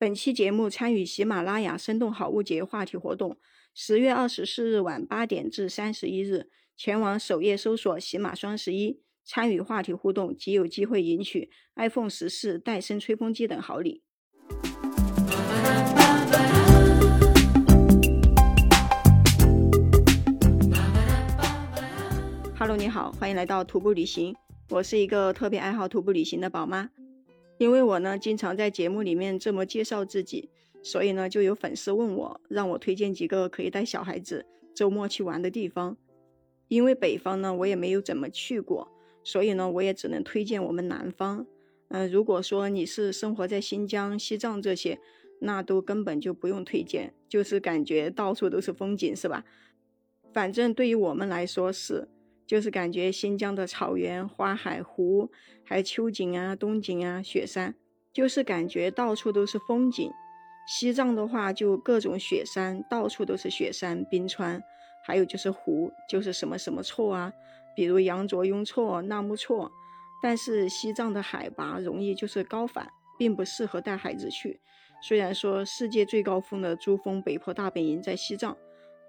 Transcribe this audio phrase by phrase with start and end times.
[0.00, 3.36] 本期节目参与喜马拉雅“生动好物节”话题活动，
[3.74, 14.02] 十月二十四日晚八点至三十一日，前往首页搜索“喜马双十一”，参与话题互动，即有机会赢取 iPhone 十四、戴森吹风机等好礼。
[22.58, 24.34] Hello，你好，欢迎来到徒步旅行。
[24.70, 26.88] 我是一个特别爱好徒步旅行的宝妈。
[27.60, 30.48] 因为我呢经常在节目里面这么介绍自己，
[30.82, 35.94] 所以呢就有粉丝问我，让我推荐几个可以带小孩子周末去玩的地方。
[36.68, 38.90] 因为北方呢我也没有怎么去过，
[39.22, 41.46] 所以呢我也只能推荐我们南方。
[41.88, 44.98] 嗯，如果说你是生活在新疆、西藏这些，
[45.40, 49.44] 那都根本就不用推荐，就是感觉到处都是风景，是吧？
[50.32, 52.08] 反正对于我们来说是。
[52.50, 55.30] 就是感觉新疆的草原、花海、湖，
[55.64, 57.76] 还有秋景啊、冬景啊、雪山，
[58.12, 60.10] 就是感觉到处都是风景。
[60.66, 64.60] 西藏的话，就各种雪山，到处都是雪山、冰川，
[65.06, 67.32] 还有就是湖，就是什么什么错啊，
[67.76, 69.70] 比如羊卓雍措、纳木错。
[70.20, 74.58] 但是西藏的海拔容易就是高反，并不适合带孩子去。
[75.00, 78.56] 虽然说世界最高峰的珠峰北坡大本营在西藏。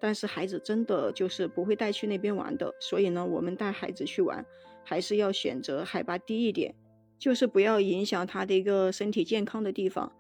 [0.02, 4.44] 但是孩子真的就是不会带去那边玩的，所以呢，我们带孩子去玩，
[4.84, 6.74] 还是要选择海拔低一点，
[7.20, 10.12] 就是不要影响他的一个身体健康的地方。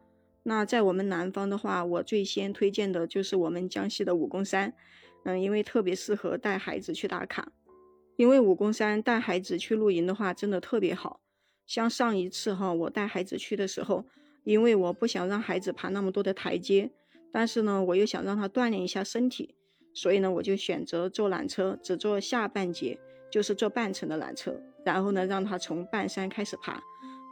[0.44, 4.74] 那在我们南方的话，我最先推荐的就是我们江西的武功山，
[5.26, 7.52] 嗯，因为特别适合带孩子去打卡。
[8.18, 11.22] 因为武功山带孩子去露营的话，真的特别好。
[11.66, 14.06] 像上一次哈，我带孩子去的时候，
[14.44, 16.92] 因为我不想让孩子爬那么多的台阶，
[17.32, 19.56] 但是呢，我又想让他锻炼一下身体。
[19.94, 22.98] 所以呢，我就选择坐缆车，只坐下半节，
[23.30, 24.56] 就是坐半程的缆车。
[24.86, 26.82] 然后呢，让他从半山开始爬，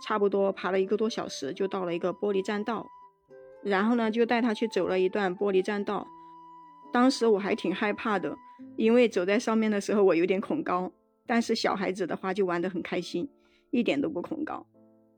[0.03, 2.85] 差不多爬了一个多小时，就到了一个玻璃栈道。
[3.63, 6.07] 然后呢，就带他去走了一段玻璃栈道。
[6.91, 8.35] 当时我还挺害怕的，
[8.75, 10.92] 因为走在上面的时候我有点恐高。
[11.25, 13.30] 但是小孩子的话就玩得很开心，
[13.69, 14.65] 一点都不恐高。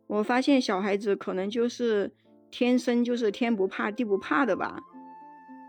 [0.08, 2.12] 我发现小孩子可能就是
[2.50, 4.78] 天生就是天不怕地不怕的吧。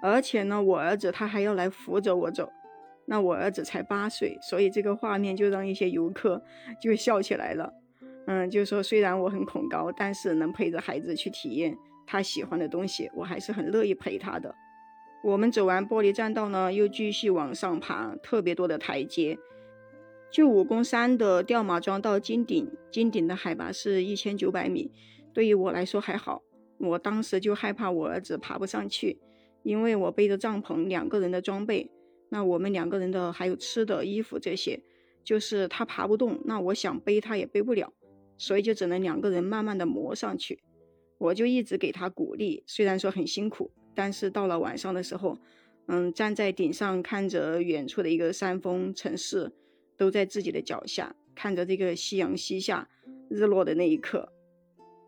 [0.03, 2.51] 而且呢，我儿子他还要来扶着我走，
[3.07, 6.43] 那我儿子才八岁，所以这个画面就让一些游客
[6.81, 7.73] 就笑起来了。
[8.27, 11.77] 嗯，就说虽然我很恐高，但是能陪着孩子去体验
[12.07, 14.55] 他喜欢的东西，我还是很乐意陪他的。
[15.25, 19.39] 我们走完玻璃栈道呢，又继续往上爬，特别多的台阶。
[20.33, 24.91] 就武功山的吊马庄到金顶，金顶的海拔是一千九百米，
[25.33, 26.43] 对于我来说还好，
[26.79, 29.21] 我当时就害怕我儿子爬不上去。
[29.63, 31.91] 因为我背着帐篷，两个人的装备，
[32.31, 34.81] 那我们两个人的还有吃的、衣服这些，
[35.23, 37.93] 就是他爬不动，那我想背他也背不了，
[38.37, 40.61] 所以就只能两个人慢慢的磨上去。
[41.19, 45.39] 我就一直给他鼓励，虽然说很辛苦，但是到了晚上的时候，
[45.87, 49.53] 嗯，站在顶上看着远处的一个山峰、城市
[49.97, 52.89] 都在自己的脚下，看着这个夕阳西下、
[53.29, 54.33] 日落的那一刻，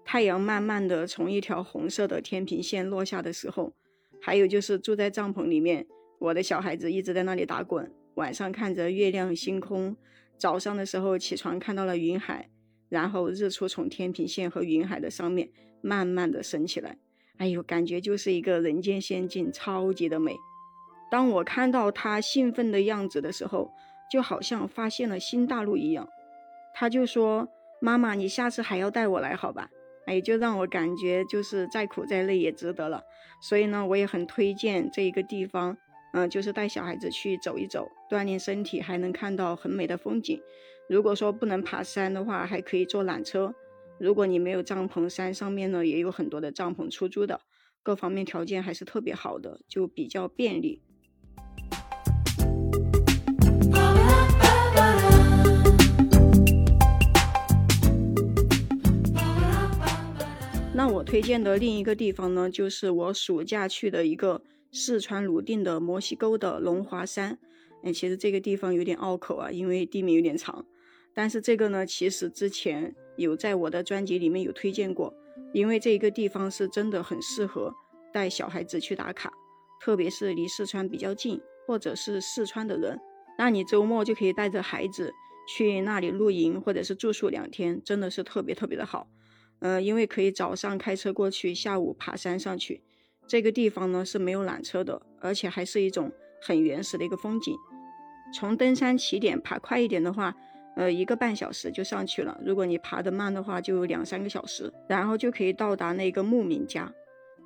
[0.05, 3.73] 太阳慢慢的从一条红色的天平线落下的时候。
[4.25, 5.87] 还有就是住在帐篷里面，
[6.19, 7.93] 我的小孩子一直在那里打滚。
[8.15, 9.95] 晚上看着月亮星空，
[10.39, 12.49] 早上的时候起床看到了云海，
[12.89, 15.51] 然后日出从天平线和云海的上面
[15.83, 16.97] 慢慢的升起来。
[17.37, 20.35] 哎呦，感觉就是一个人间仙境，超级的美。
[21.11, 23.71] 当我看到他兴奋的样子的时候，
[24.11, 26.09] 就好像发现了新大陆一样。
[26.75, 27.47] 他就说
[27.79, 29.69] ：“妈妈，你下次还要带我来，好吧？”
[30.07, 33.03] 哎，就让我感觉就是再苦再累也值得了。
[33.41, 35.77] 所以呢，我也很推荐这一个地方，
[36.13, 40.41] 嗯，就是带小孩子去走一走，锻炼身体，还能看到很美的风景。
[40.89, 43.55] 如果说不能爬山的话，还可以坐缆车。
[43.99, 47.41] 如果你没有帐篷，山上面呢也有很多的帐篷出租的，
[47.83, 50.83] 各方面条件还是特别好的，就比较便利。
[60.77, 64.43] 那我推荐的另一个地方呢，就是我暑假去的一个
[64.73, 67.39] 四川泸定的摩西沟的龙华山。
[67.85, 70.67] 哎，其实这个地方有点拗口啊，因为地名有点长。
[71.15, 75.15] 但是这个呢，其实之前有在我的专辑里面有推荐过，
[75.53, 77.73] 因为这一个地方是真的很适合
[78.13, 79.33] 带小孩子去打卡，
[79.81, 82.99] 特别是离四川比较近或者是四川的人，
[83.39, 85.13] 那你周末就可以带着孩子
[85.47, 89.07] 去那里露营或者是住宿两天，真的是特别特别的好。
[89.65, 92.83] 呃，因为可以早上开车过去，下午爬山上去。
[93.27, 96.13] 这个地方呢是没有缆车的，而且还是一种
[96.43, 97.57] 很原始的一个风景。
[98.35, 100.37] 从登山起点爬快一点的话，
[100.77, 102.39] 呃，一个半小时就上去了。
[102.45, 106.93] 如果你爬得慢的话，就两三个小时，然后就可以到达那个牧民家。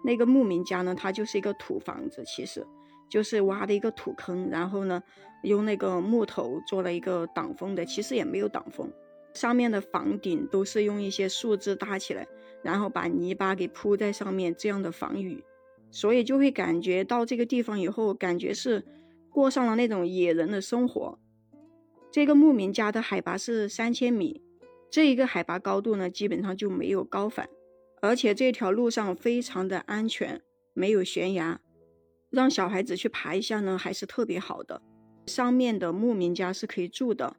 [0.04, 2.66] 那个牧民家呢，它就是一个土房子，其实
[3.08, 5.00] 就是挖的一个土坑，然后呢，
[5.44, 8.92] 用那个木头做了一个挡风的，其实也没有挡风，
[9.34, 12.26] 上面的房顶都是用一些树枝搭起来，
[12.62, 15.44] 然后把泥巴给铺在上面，这样的防雨，
[15.90, 18.84] 所以就会感觉到这个地方以后，感觉是
[19.30, 21.18] 过上了那种野人的生活。
[22.10, 24.42] 这个牧民家的海拔是三千米，
[24.90, 27.48] 这一个海拔高度呢，基本上就没有高反。
[28.00, 30.40] 而且这条路上非常的安全，
[30.72, 31.60] 没有悬崖，
[32.30, 34.80] 让小孩子去爬一下呢，还是特别好的。
[35.26, 37.36] 上面的牧民家是可以住的，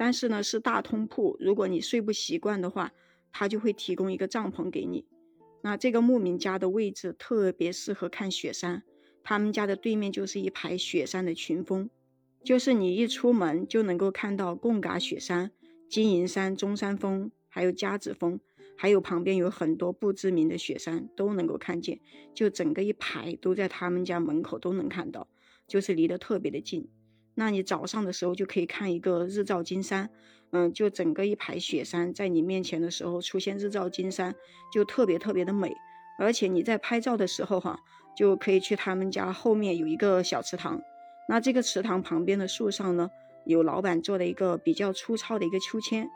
[0.00, 2.90] 但是呢是大通铺，如果你睡不习惯的话，
[3.30, 5.04] 他就会提供一个帐篷给你。
[5.60, 8.82] 那这个牧民家的位置特别适合看雪山，
[9.22, 11.90] 他们家的对面就是一排雪山的群峰，
[12.42, 15.50] 就是你一出门就能够看到贡嘎雪山、
[15.86, 18.40] 金银山、中山峰，还有夹子峰。
[18.78, 22.00] 还有旁边有很多不知名的雪山都能够看见，
[22.32, 25.28] 就整个一排都在他们家门口都能看到，
[25.68, 26.88] 就是离得特别的近。
[27.34, 30.10] 那你早上的时候就可以看一个日照金山，
[30.50, 34.34] 嗯，就整个一排雪山在你面前的时候出现日照金山，
[34.72, 35.74] 就特别特别的美。
[36.18, 37.80] 而且你在拍照的时候哈，
[38.16, 40.80] 就可以去他们家后面有一个小池塘，
[41.28, 43.10] 那这个池塘旁边的树上呢，
[43.46, 46.10] 有老板做的一个比较粗糙的一个秋千。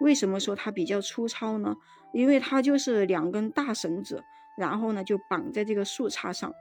[0.00, 1.74] 为什么说它比较粗糙呢？
[2.12, 4.22] 因为它就是两根大绳子，
[4.56, 6.54] 然后呢就绑在这个树杈上，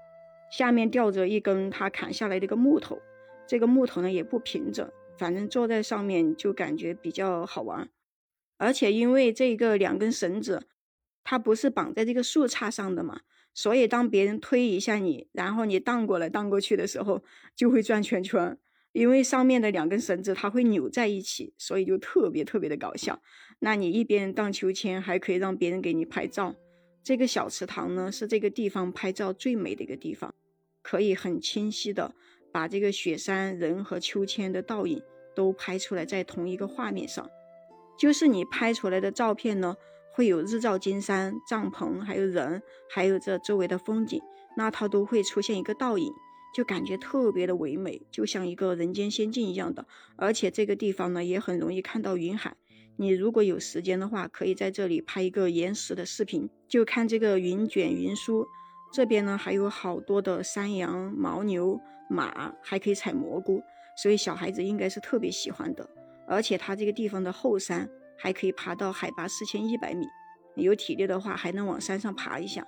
[0.51, 2.97] 下面吊着一根他砍下来的一个木头，
[3.47, 7.89] 这个木头呢也不平整，反正坐在上面就感觉比较好玩。
[8.57, 10.67] 而且因为这个两根绳子，
[11.23, 13.21] 它不是绑在这个树杈上的嘛，
[13.53, 17.23] 所以当别人推一下你，然后你荡过来荡过去的时候，
[17.55, 18.57] 就会转圈圈。
[18.93, 23.21] 因为上面的两根绳子它会扭在一起，所以就特别特别的搞笑。
[23.59, 26.55] 那你一边荡秋千，还可以让别人给你拍照。
[27.03, 30.33] 这个小池塘呢，是这个地方拍照最美的一个地方，
[30.81, 32.15] 可以很清晰的
[32.57, 34.99] 把这个雪山、人和秋千的倒影
[35.35, 37.29] 都拍出来在同一个画面上。
[37.99, 39.75] 就是你拍出来的照片呢，
[40.11, 44.19] 会有日照金山、帐篷，还有人，还有这周围的风景，
[44.55, 46.11] 那它都会出现一个倒影。
[46.55, 49.85] 就感觉特别的唯美，就像一个人间仙境一样的。
[50.15, 52.57] 而且这个地方呢，也很容易看到云海。
[52.95, 58.47] 你如果有时间的话，可以在这里拍一个延时的视频，就看这个云卷云舒。
[58.91, 63.61] 这边呢还有好多的山羊、牦牛、马，还可以采蘑菇，
[63.95, 65.89] 所以小孩子应该是特别喜欢的。
[66.27, 70.05] 而且它这个地方的后山还可以爬到海拔四千一百米，
[70.55, 72.65] 有体力的话还能往山上爬一下。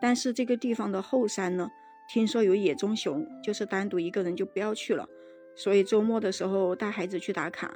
[0.00, 1.68] 但是这个地方的后山呢？
[2.06, 5.08] 听说有野棕熊，就是单独一个人就不要去了。
[5.56, 7.74] 所以周末的时候带孩子去打卡，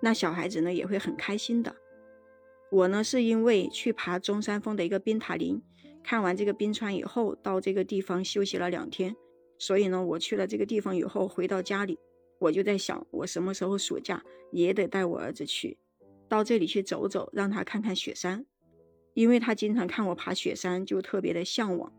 [0.00, 1.74] 那小孩子呢也会很开心的。
[2.70, 5.62] 我呢是因为去爬中山峰的一个冰塔林，
[6.04, 9.16] 看完这个冰川以后，到这个地方休息了两天，
[9.58, 11.98] 所以呢我去了这个地方以后，回到家里，
[12.38, 14.22] 我就在想，我什么时候暑假
[14.52, 15.78] 也得带我儿子去，
[16.28, 18.44] 到这里去走走，让他看看雪山，
[19.14, 21.92] 因为他经常看我爬雪山，就特别的向往。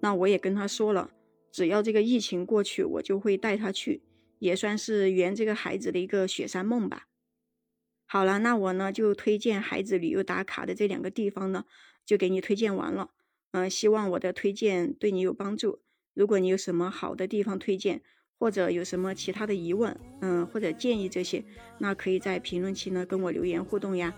[0.00, 1.10] 那我也跟他说了，
[1.50, 4.02] 只要这个疫情过去，我就会带他去，
[4.38, 7.08] 也算是圆这个孩子的一个雪山梦吧。
[8.06, 11.64] 好了，那我呢就推荐孩子旅游打卡的这两个地方呢，
[12.04, 13.10] 就给你推荐完了。
[13.52, 15.80] 嗯，希望我的推荐对你有帮助。
[16.14, 18.00] 如果你有什么好的地方推荐，
[18.38, 21.44] 或者有什么其他的疑问，嗯，或者建议这些，
[21.78, 24.12] 那可以在评论区呢跟我留言互动呀。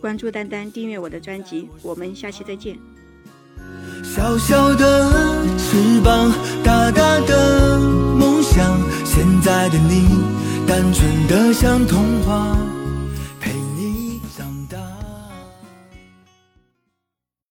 [0.00, 2.76] 关注丹丹，订阅我的专辑，我们下期再见。
[4.02, 5.10] 小小的
[5.56, 6.32] 翅膀，
[6.64, 8.80] 大大的梦想。
[9.04, 10.08] 现在的你，
[10.66, 12.71] 单纯的像童话。